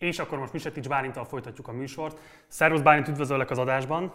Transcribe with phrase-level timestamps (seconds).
[0.00, 2.18] És akkor most Misetics Bálintal folytatjuk a műsort.
[2.48, 4.12] Szervusz Bálint, üdvözöllek az adásban.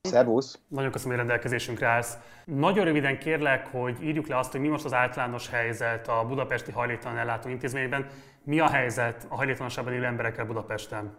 [0.00, 0.58] Szervusz!
[0.68, 2.18] Nagyon köszönöm, hogy rendelkezésünkre állsz.
[2.44, 6.72] Nagyon röviden kérlek, hogy írjuk le azt, hogy mi most az általános helyzet a budapesti
[6.72, 8.06] hajléktalan ellátó intézményben.
[8.44, 11.16] Mi a helyzet a hajléktalanságban élő emberekkel Budapesten?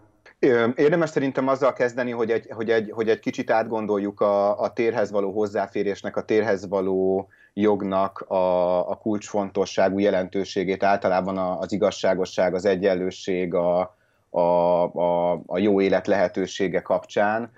[0.76, 5.12] Érdemes szerintem azzal kezdeni, hogy egy, hogy egy, hogy egy kicsit átgondoljuk a, a térhez
[5.12, 7.30] való hozzáférésnek, a térhez való
[7.62, 13.96] jognak a, a kulcsfontosságú jelentőségét, általában az igazságosság, az egyenlőség, a,
[14.30, 17.52] a, a, a jó élet lehetősége kapcsán,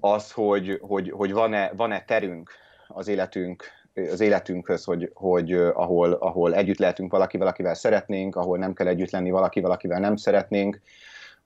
[0.00, 2.50] az, hogy, hogy, hogy van-e, van-e terünk
[2.88, 8.72] az életünk az életünkhöz, hogy, hogy ahol, ahol együtt lehetünk valakivel, akivel szeretnénk, ahol nem
[8.72, 10.80] kell együtt lenni valakivel, akivel nem szeretnénk,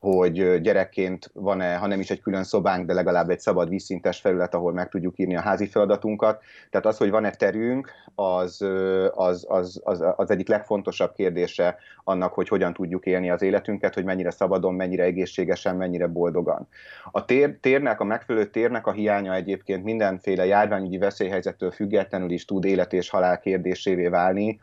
[0.04, 4.54] hogy gyerekként van-e, ha nem is egy külön szobánk, de legalább egy szabad vízszintes felület,
[4.54, 6.42] ahol meg tudjuk írni a házi feladatunkat.
[6.70, 8.66] Tehát az, hogy van-e terünk, az,
[9.14, 14.04] az, az, az, az egyik legfontosabb kérdése annak, hogy hogyan tudjuk élni az életünket, hogy
[14.04, 16.68] mennyire szabadon, mennyire egészségesen, mennyire boldogan.
[17.10, 22.64] A tér, térnek, a megfelelő térnek a hiánya egyébként mindenféle járványügyi veszélyhelyzettől függetlenül is tud
[22.64, 24.60] élet és halál kérdésévé válni,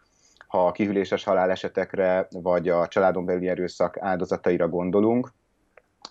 [0.52, 5.34] ha a kihűléses halálesetekre vagy a családon belüli erőszak áldozataira gondolunk.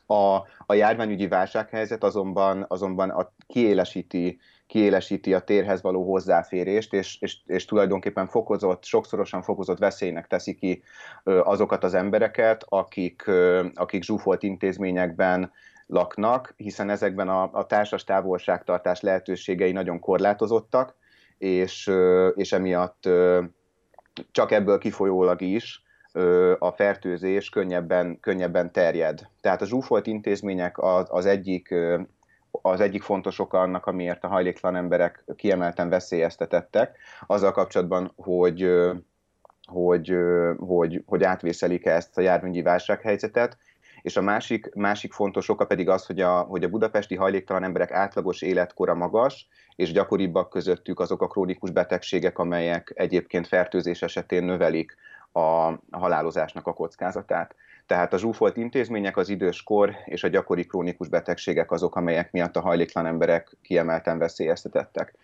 [0.06, 0.34] A,
[0.66, 7.64] a járványügyi válsághelyzet azonban, azonban a kiélesíti, kiélesíti a térhez való hozzáférést, és, és, és
[7.64, 10.82] tulajdonképpen fokozott, sokszorosan fokozott veszélynek teszi ki
[11.24, 13.30] azokat az embereket, akik,
[13.74, 15.52] akik zsúfolt intézményekben
[15.86, 20.94] laknak, hiszen ezekben a, a társas távolságtartás lehetőségei nagyon korlátozottak,
[21.38, 21.90] és,
[22.34, 23.08] és emiatt
[24.30, 25.82] csak ebből kifolyólag is
[26.58, 29.28] a fertőzés könnyebben, könnyebben terjed.
[29.40, 31.74] Tehát a zsúfolt intézmények az, az egyik
[32.50, 38.70] az egyik fontos oka annak, amiért a hajléktalan emberek kiemelten veszélyeztetettek, azzal kapcsolatban, hogy,
[39.66, 40.16] hogy,
[40.58, 43.56] hogy, hogy átvészelik ezt a járványi válsághelyzetet,
[44.02, 47.90] és a másik, másik fontos oka pedig az, hogy a, hogy a budapesti hajléktalan emberek
[47.90, 54.96] átlagos életkora magas, és gyakoribbak közöttük azok a krónikus betegségek, amelyek egyébként fertőzés esetén növelik
[55.32, 57.54] a halálozásnak a kockázatát.
[57.86, 62.60] Tehát a zsúfolt intézmények, az időskor és a gyakori krónikus betegségek azok, amelyek miatt a
[62.60, 65.14] hajléktalan emberek kiemelten veszélyeztetettek.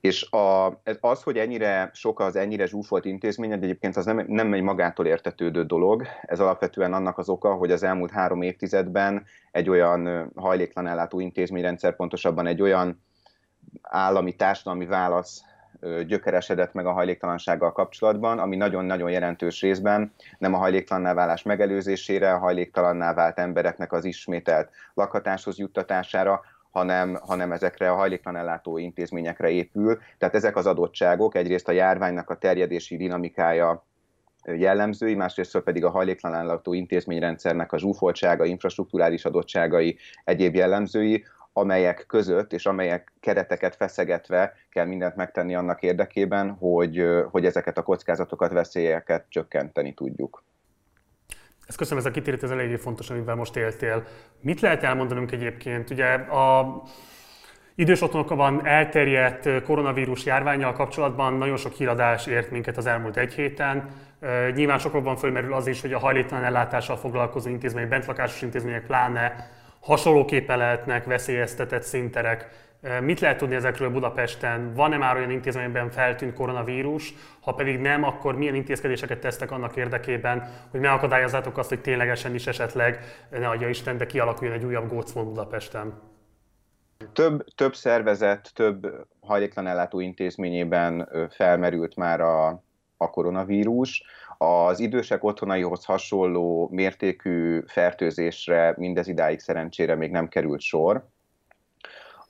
[0.00, 0.66] És a,
[1.00, 5.64] az, hogy ennyire sok az ennyire zsúfolt intézmény, egyébként az nem, nem egy magától értetődő
[5.64, 6.06] dolog.
[6.22, 11.96] Ez alapvetően annak az oka, hogy az elmúlt három évtizedben egy olyan hajléktalan ellátó intézményrendszer,
[11.96, 13.02] pontosabban egy olyan
[13.82, 15.42] állami társadalmi válasz
[16.06, 22.38] gyökeresedett meg a hajléktalansággal kapcsolatban, ami nagyon-nagyon jelentős részben nem a hajléktalanná válás megelőzésére, a
[22.38, 26.40] hajléktalanná vált embereknek az ismételt lakhatáshoz juttatására,
[26.74, 29.98] hanem, hanem ezekre a hajléktalan ellátó intézményekre épül.
[30.18, 33.84] Tehát ezek az adottságok egyrészt a járványnak a terjedési dinamikája
[34.44, 42.52] jellemzői, másrészt pedig a hajléktalan ellátó intézményrendszernek a zsúfoltsága, infrastruktúrális adottságai, egyéb jellemzői, amelyek között
[42.52, 49.24] és amelyek kereteket feszegetve kell mindent megtenni annak érdekében, hogy, hogy ezeket a kockázatokat, veszélyeket
[49.28, 50.44] csökkenteni tudjuk.
[51.66, 54.04] Ezt köszönöm, ez a kitérít, ez eléggé fontos, amivel most éltél.
[54.40, 55.90] Mit lehet elmondanunk egyébként?
[55.90, 56.82] Ugye a
[57.74, 63.88] idős otthonokban elterjedt koronavírus járványjal kapcsolatban nagyon sok híradás ért minket az elmúlt egy héten.
[64.54, 69.50] Nyilván sokakban fölmerül az is, hogy a hajléktalan ellátással foglalkozó intézmények, bentlakásos intézmények pláne
[69.80, 72.48] hasonlóképpen lehetnek veszélyeztetett szinterek.
[73.00, 74.74] Mit lehet tudni ezekről Budapesten?
[74.74, 77.14] Van-e már olyan intézményben feltűnt koronavírus?
[77.40, 82.46] Ha pedig nem, akkor milyen intézkedéseket tesztek annak érdekében, hogy megakadályozzátok azt, hogy ténylegesen is
[82.46, 82.98] esetleg,
[83.30, 86.00] ne adja Isten, de kialakuljon egy újabb gócmód Budapesten?
[87.12, 92.46] Több, több szervezet, több hajléktalan ellátó intézményében felmerült már a,
[92.96, 94.04] a koronavírus.
[94.38, 101.12] Az idősek otthonaihoz hasonló mértékű fertőzésre mindez idáig szerencsére még nem került sor.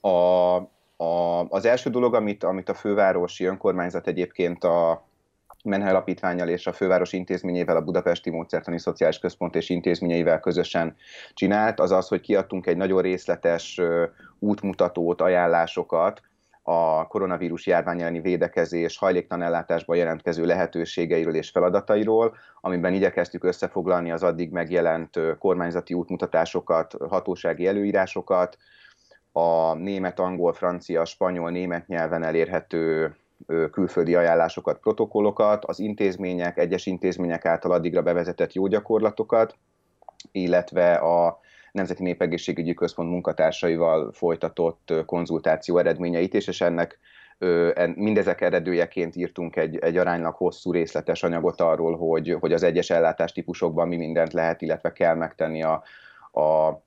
[0.05, 0.55] A,
[0.97, 5.05] a, az első dolog, amit, amit a fővárosi önkormányzat egyébként a
[5.63, 10.95] Menhely Alapítványjal és a főváros intézményével, a Budapesti Módszertani Szociális Központ és intézményeivel közösen
[11.33, 13.81] csinált, az az, hogy kiadtunk egy nagyon részletes
[14.39, 16.21] útmutatót, ajánlásokat
[16.61, 24.23] a koronavírus járvány elleni védekezés hajléktalan ellátásban jelentkező lehetőségeiről és feladatairól, amiben igyekeztük összefoglalni az
[24.23, 28.57] addig megjelent kormányzati útmutatásokat, hatósági előírásokat,
[29.37, 33.15] a német, angol, francia, spanyol, német nyelven elérhető
[33.71, 39.57] külföldi ajánlásokat, protokollokat, az intézmények, egyes intézmények által addigra bevezetett jó gyakorlatokat,
[40.31, 41.39] illetve a
[41.71, 46.99] Nemzeti Népegészségügyi Központ munkatársaival folytatott konzultáció eredményeit is, és ennek
[47.95, 53.87] Mindezek eredőjeként írtunk egy, egy aránylag hosszú részletes anyagot arról, hogy, hogy az egyes ellátástípusokban
[53.87, 55.83] mi mindent lehet, illetve kell megtenni a,
[56.31, 56.83] a,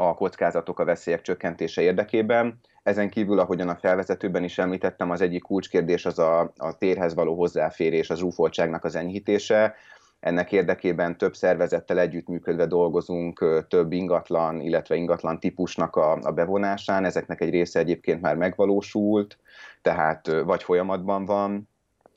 [0.00, 2.60] a kockázatok, a veszélyek csökkentése érdekében.
[2.82, 7.34] Ezen kívül, ahogyan a felvezetőben is említettem, az egyik kulcskérdés az a, a térhez való
[7.36, 9.74] hozzáférés, az zsúfoltságnak az enyhítése.
[10.20, 17.04] Ennek érdekében több szervezettel együttműködve dolgozunk több ingatlan, illetve ingatlan típusnak a, a bevonásán.
[17.04, 19.38] Ezeknek egy része egyébként már megvalósult,
[19.82, 21.68] tehát vagy folyamatban van.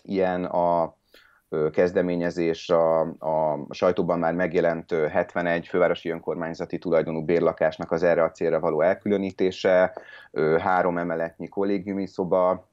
[0.03, 0.95] Ilyen a
[1.71, 8.59] kezdeményezés a, a sajtóban már megjelent 71 fővárosi önkormányzati tulajdonú bérlakásnak az erre a célra
[8.59, 9.93] való elkülönítése,
[10.59, 12.67] három emeletnyi kollégiumi szoba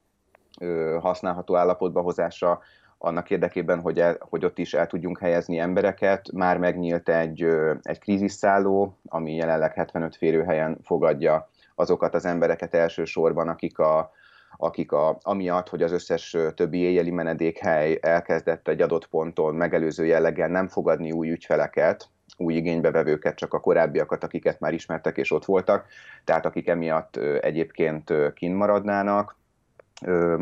[0.99, 2.59] használható állapotba hozása,
[3.01, 6.31] annak érdekében, hogy, el, hogy ott is el tudjunk helyezni embereket.
[6.31, 7.47] Már megnyílt egy,
[7.81, 14.11] egy krízisszálló, ami jelenleg 75 férőhelyen fogadja azokat az embereket elsősorban, akik a,
[14.61, 20.47] akik a, amiatt, hogy az összes többi éjjeli menedékhely elkezdett egy adott ponton megelőző jelleggel
[20.47, 25.85] nem fogadni új ügyfeleket, új igénybevevőket, csak a korábbiakat, akiket már ismertek és ott voltak,
[26.23, 29.37] tehát akik emiatt egyébként kint maradnának.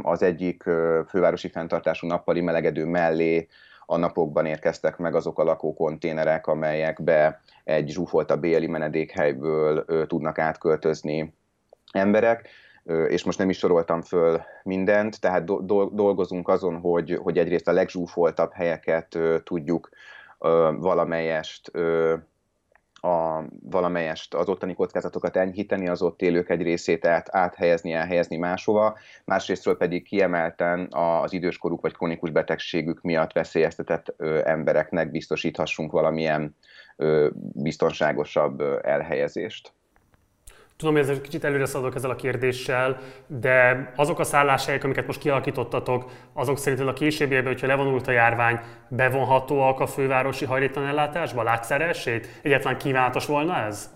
[0.01, 0.63] Az egyik
[1.07, 3.47] fővárosi fenntartású nappali melegedő mellé
[3.85, 11.33] a napokban érkeztek meg azok a lakókonténerek, amelyekbe egy zsúfoltabb éjjeli menedékhelyből tudnak átköltözni
[11.91, 12.49] emberek
[13.07, 15.43] és most nem is soroltam föl mindent, tehát
[15.95, 19.89] dolgozunk azon, hogy, hogy egyrészt a legzsúfoltabb helyeket tudjuk
[20.77, 21.71] valamelyest
[23.01, 28.97] a, valamelyest az ottani kockázatokat enyhíteni, az ott élők egy részét át, áthelyezni, elhelyezni máshova,
[29.25, 36.55] másrésztről pedig kiemelten az időskoruk vagy krónikus betegségük miatt veszélyeztetett ö, embereknek biztosíthassunk valamilyen
[36.95, 39.73] ö, biztonságosabb ö, elhelyezést.
[40.77, 42.97] Tudom, hogy ez egy kicsit előre szaladok ezzel a kérdéssel,
[43.27, 48.59] de azok a szálláshelyek, amiket most kialakítottatok, azok szerint a későbbiekben, hogyha levonult a járvány,
[48.87, 51.43] bevonhatóak a fővárosi hajléktalan ellátásba?
[51.43, 52.27] Látsz erre esélyt?
[52.41, 53.89] Egyetlen kívánatos volna ez?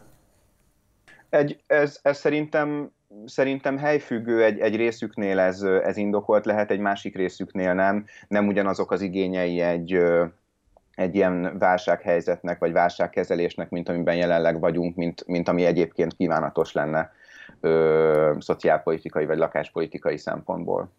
[1.30, 2.92] Egy, ez, ez szerintem
[3.26, 8.06] szerintem helyfüggő egy, egy részüknél ez, ez indokolt lehet, egy másik részüknél nem.
[8.28, 9.98] Nem ugyanazok az igényei egy,
[11.02, 17.12] egy ilyen válsághelyzetnek, vagy válságkezelésnek, mint amiben jelenleg vagyunk, mint, mint ami egyébként kívánatos lenne
[17.60, 20.90] ö, szociálpolitikai vagy lakáspolitikai szempontból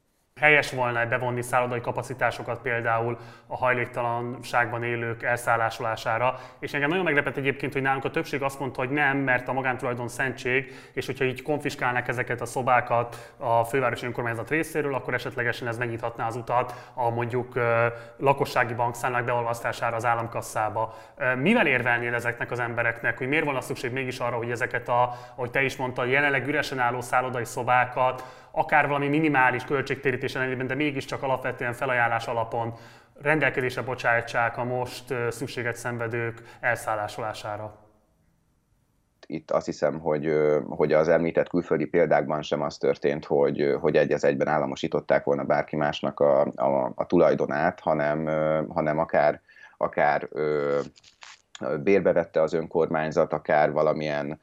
[0.43, 6.39] helyes volna bevonni szállodai kapacitásokat például a hajléktalanságban élők elszállásolására.
[6.59, 9.53] És engem nagyon meglepett egyébként, hogy nálunk a többség azt mondta, hogy nem, mert a
[9.53, 15.69] magántulajdon szentség, és hogyha így konfiskálnak ezeket a szobákat a fővárosi önkormányzat részéről, akkor esetlegesen
[15.69, 17.59] ez megnyithatná az utat a mondjuk
[18.17, 20.95] lakossági bankszámlák beolvasztására az államkasszába.
[21.37, 25.51] Mivel érvelnél ezeknek az embereknek, hogy miért volna szükség mégis arra, hogy ezeket a, ahogy
[25.51, 31.23] te is mondtad, jelenleg üresen álló szállodai szobákat akár valami minimális költségtérítés ellenében, de mégiscsak
[31.23, 32.75] alapvetően felajánlás alapon
[33.23, 37.81] rendelkezésre bocsájtsák a most szükséget szenvedők elszállásolására.
[39.27, 40.33] Itt azt hiszem, hogy,
[40.69, 45.45] hogy az említett külföldi példákban sem az történt, hogy, hogy egy az egyben államosították volna
[45.45, 48.27] bárki másnak a, a, a tulajdonát, hanem,
[48.69, 49.41] hanem akár,
[49.77, 50.29] akár
[51.83, 54.41] bérbe vette az önkormányzat, akár valamilyen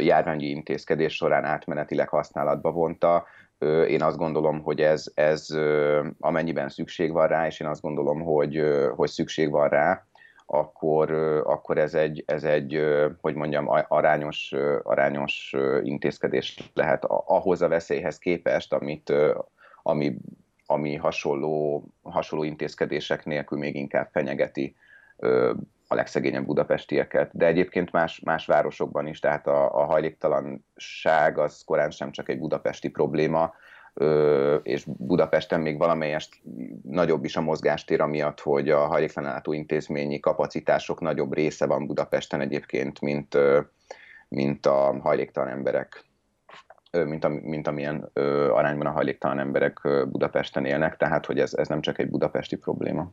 [0.00, 3.26] járványi intézkedés során átmenetileg használatba vonta.
[3.88, 5.46] Én azt gondolom, hogy ez, ez
[6.20, 8.62] amennyiben szükség van rá, és én azt gondolom, hogy,
[8.96, 10.06] hogy szükség van rá,
[10.46, 11.10] akkor,
[11.44, 12.80] akkor ez, egy, ez egy,
[13.20, 19.12] hogy mondjam, arányos, arányos intézkedés lehet ahhoz a veszélyhez képest, amit,
[19.82, 20.16] ami,
[20.66, 24.76] ami hasonló, hasonló intézkedések nélkül még inkább fenyegeti
[25.88, 31.90] a legszegényebb budapestieket, de egyébként más, más városokban is, tehát a, a hajléktalanság az korán
[31.90, 33.54] sem csak egy budapesti probléma,
[34.62, 36.40] és Budapesten még valamelyest
[36.82, 43.00] nagyobb is a mozgástér, amiatt, hogy a hajléktalanátó intézményi kapacitások nagyobb része van Budapesten egyébként,
[43.00, 43.38] mint,
[44.28, 46.04] mint a hajléktalan emberek
[47.04, 48.10] mint, a, mint amilyen
[48.50, 53.12] arányban a hajléktalan emberek Budapesten élnek, tehát hogy ez, ez nem csak egy budapesti probléma.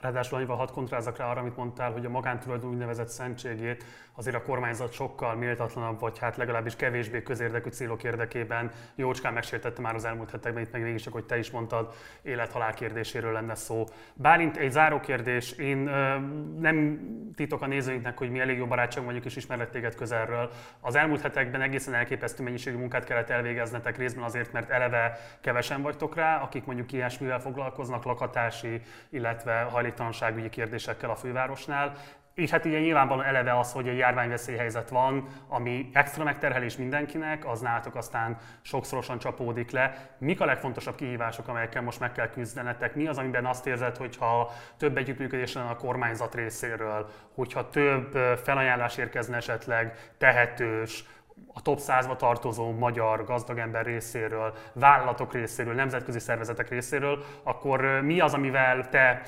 [0.00, 4.42] Ráadásul annyival hadd kontrázzak rá arra, amit mondtál, hogy a magántulajdon úgynevezett szentségét azért a
[4.42, 10.30] kormányzat sokkal méltatlanabb, vagy hát legalábbis kevésbé közérdekű célok érdekében jócskán megsértette már az elmúlt
[10.30, 13.84] hetekben, itt meg mégis hogy te is mondtad, élet-halál kérdéséről lenne szó.
[14.14, 15.52] Bálint, egy záró kérdés.
[15.52, 16.18] Én ö,
[16.58, 17.00] nem
[17.36, 20.50] titok a nézőinknek, hogy mi elég jó barátság vagyunk és ismerlek téged közelről.
[20.80, 26.14] Az elmúlt hetekben egészen elképesztő mennyiségű munkát kellett elvégeznetek részben azért, mert eleve kevesen vagytok
[26.14, 31.92] rá, akik mondjuk ilyesmivel foglalkoznak, lakatási, illetve hajléktalanságügyi kérdésekkel a fővárosnál.
[32.34, 37.60] és hát ugye nyilvánvalóan eleve az, hogy egy járványveszélyhelyzet van, ami extra megterhelés mindenkinek, az
[37.60, 40.14] nálatok aztán sokszorosan csapódik le.
[40.18, 42.94] Mik a legfontosabb kihívások, amelyekkel most meg kell küzdenetek?
[42.94, 48.96] Mi az, amiben azt érzed, hogyha több együttműködés lenne a kormányzat részéről, hogyha több felajánlás
[48.96, 51.04] érkezne esetleg tehetős,
[51.52, 58.34] a top 100-ba tartozó magyar gazdagember részéről, vállalatok részéről, nemzetközi szervezetek részéről, akkor mi az,
[58.34, 59.22] amivel te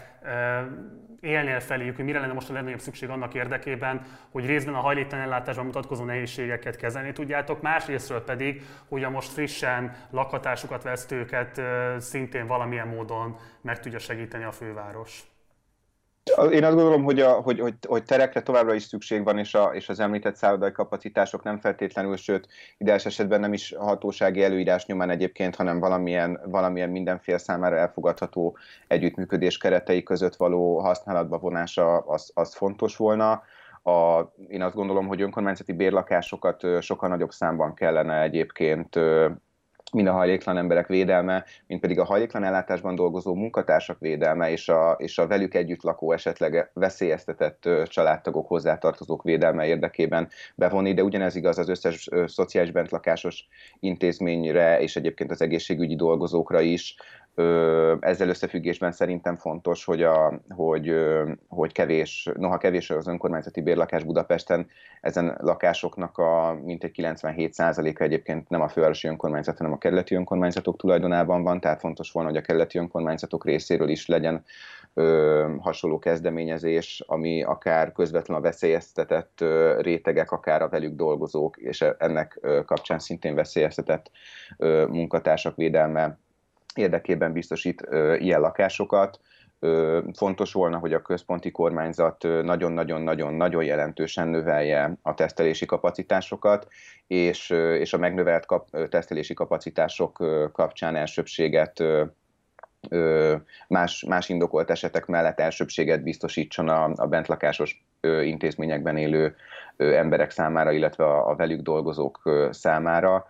[1.21, 5.25] élnél feléjük, hogy mire lenne most a legnagyobb szükség annak érdekében, hogy részben a hajléktalan
[5.25, 11.61] ellátásban mutatkozó nehézségeket kezelni tudjátok, másrésztről pedig, hogy a most frissen lakhatásukat vesztőket
[11.99, 15.32] szintén valamilyen módon meg tudja segíteni a főváros.
[16.51, 19.71] Én azt gondolom, hogy, a, hogy, hogy, hogy terekre továbbra is szükség van, és, a,
[19.75, 22.49] és az említett szállodai kapacitások nem feltétlenül, sőt,
[22.79, 28.57] ideális esetben nem is hatósági előírás nyomán egyébként, hanem valamilyen, valamilyen mindenfél számára elfogadható
[28.89, 33.43] együttműködés keretei között való használatba vonása az, az fontos volna.
[33.83, 38.99] A, én azt gondolom, hogy önkormányzati bérlakásokat sokkal nagyobb számban kellene egyébként
[39.93, 44.93] mind a hajléktalan emberek védelme, mint pedig a hajléktalan ellátásban dolgozó munkatársak védelme és a,
[44.99, 51.59] és a velük együtt lakó esetleg veszélyeztetett családtagok, hozzátartozók védelme érdekében bevonni, de ugyanez igaz
[51.59, 53.49] az összes szociális bentlakásos
[53.81, 56.97] intézményre és egyébként az egészségügyi dolgozókra is,
[58.01, 60.95] ezzel összefüggésben szerintem fontos, hogy, a, hogy,
[61.49, 64.67] hogy kevés, noha kevés az önkormányzati bérlakás Budapesten,
[65.01, 71.43] ezen lakásoknak a mintegy 97%-a egyébként nem a fővárosi önkormányzat, hanem a kerületi önkormányzatok tulajdonában
[71.43, 74.45] van, tehát fontos volna, hogy a kerületi önkormányzatok részéről is legyen
[74.95, 81.85] ö, hasonló kezdeményezés, ami akár közvetlenül a veszélyeztetett ö, rétegek, akár a velük dolgozók, és
[81.99, 84.11] ennek ö, kapcsán szintén veszélyeztetett
[84.57, 86.19] ö, munkatársak védelme
[86.75, 87.89] érdekében biztosít
[88.19, 89.21] ilyen lakásokat.
[90.15, 96.67] Fontos volna, hogy a központi kormányzat nagyon-nagyon-nagyon-nagyon jelentősen növelje a tesztelési kapacitásokat,
[97.07, 101.83] és, és a megnövelt kap, tesztelési kapacitások kapcsán elsőbséget
[103.69, 107.85] más, más indokolt esetek mellett elsőbséget biztosítson a, a bentlakásos
[108.23, 109.35] intézményekben élő
[109.77, 113.27] emberek számára, illetve a, a velük dolgozók számára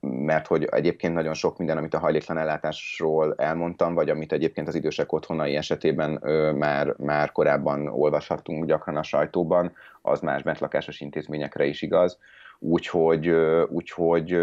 [0.00, 4.74] mert hogy egyébként nagyon sok minden, amit a hajléktalan ellátásról elmondtam, vagy amit egyébként az
[4.74, 6.10] idősek otthonai esetében
[6.56, 9.72] már, már korábban olvashattunk gyakran a sajtóban,
[10.02, 12.18] az más bentlakásos intézményekre is igaz.
[12.58, 13.28] Úgyhogy,
[13.68, 14.36] úgyhogy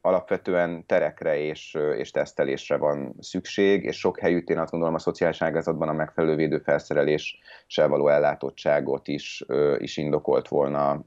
[0.00, 5.42] alapvetően terekre és, és tesztelésre van szükség, és sok helyütt én azt gondolom a szociális
[5.42, 9.44] ágazatban a megfelelő védőfelszereléssel való ellátottságot is,
[9.78, 11.04] is indokolt volna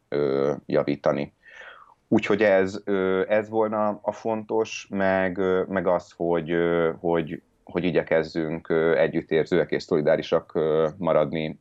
[0.66, 1.34] javítani.
[2.16, 2.82] Úgyhogy ez,
[3.28, 6.56] ez volna a fontos, meg, meg az, hogy,
[7.00, 10.60] hogy, hogy igyekezzünk együttérzőek és szolidárisak
[10.98, 11.60] maradni,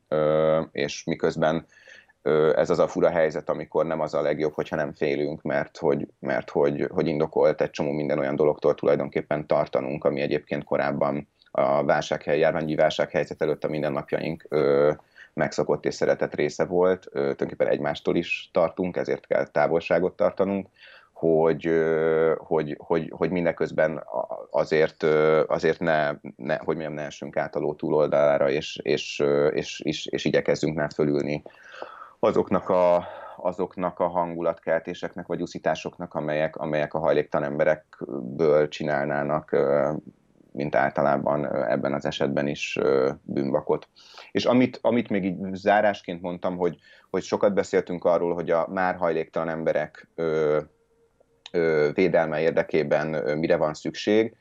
[0.71, 1.65] és miközben
[2.55, 6.07] ez az a fura helyzet, amikor nem az a legjobb, hogyha nem félünk, mert hogy,
[6.19, 11.83] mert hogy, hogy indokolt egy csomó minden olyan dologtól tulajdonképpen tartanunk, ami egyébként korábban a
[11.83, 14.47] válsághely, járványi válsághelyzet előtt a mindennapjaink
[15.35, 20.67] megszokott és szeretett része volt, tulajdonképpen egymástól is tartunk, ezért kell távolságot tartanunk,
[21.13, 21.69] hogy,
[22.37, 24.03] hogy, hogy, hogy mindeközben
[24.51, 25.03] azért,
[25.47, 30.05] azért ne, ne, hogy mondjam, ne essünk át a ló túloldalára, és, és, és, és,
[30.05, 31.43] és igyekezzünk már fölülni
[32.19, 39.57] azoknak a, azoknak a hangulatkeltéseknek vagy uszításoknak, amelyek, amelyek a hajléktalan emberekből csinálnának
[40.55, 42.79] mint általában ebben az esetben is
[43.21, 43.87] bűnbakot.
[44.31, 46.77] És amit, amit még így zárásként mondtam, hogy,
[47.09, 50.07] hogy sokat beszéltünk arról, hogy a már hajléktalan emberek
[51.93, 54.35] védelme érdekében mire van szükség,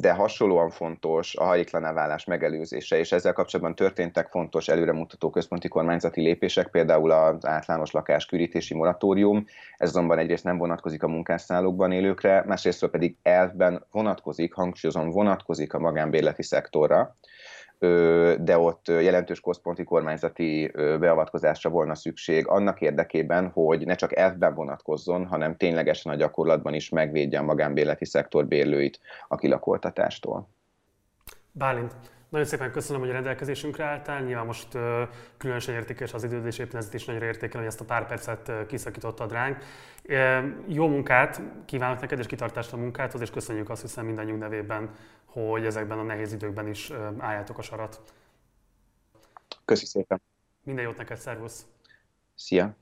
[0.00, 6.20] de hasonlóan fontos a hajléktalan válás megelőzése, és ezzel kapcsolatban történtek fontos előremutató központi kormányzati
[6.20, 9.44] lépések, például az általános lakáskürítési moratórium,
[9.76, 15.78] ez azonban egyrészt nem vonatkozik a munkásszállókban élőkre, másrészt pedig elvben vonatkozik, hangsúlyozom, vonatkozik a
[15.78, 17.16] magánbérleti szektorra,
[18.40, 25.26] de ott jelentős központi kormányzati beavatkozásra volna szükség annak érdekében, hogy ne csak elvben vonatkozzon,
[25.26, 30.48] hanem ténylegesen a gyakorlatban is megvédje a magánbéleti szektor bérlőit a kilakoltatástól.
[31.52, 31.92] Bálint,
[32.28, 34.22] nagyon szépen köszönöm, hogy a rendelkezésünkre álltál.
[34.22, 34.68] Nyilván most
[35.36, 38.66] különösen értékes az időd, és éppen ezért is nagyra értékelem, hogy ezt a pár percet
[38.66, 39.64] kiszakítottad ránk.
[40.66, 44.90] Jó munkát kívánok neked, és kitartást a munkáthoz, és köszönjük azt hiszem mindannyiunk nevében,
[45.24, 48.00] hogy ezekben a nehéz időkben is álljátok a sarat.
[49.64, 50.20] Köszi szépen.
[50.62, 51.66] Minden jót neked, szervusz!
[52.34, 52.76] Szia!